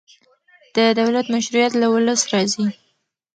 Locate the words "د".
0.75-0.77